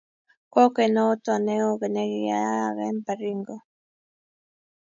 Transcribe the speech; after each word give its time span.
Kokwet 0.53 0.91
noto 0.95 1.33
neo 1.45 1.69
nekiyayak 1.93 2.77
eng 2.87 2.99
Baringo 3.05 3.57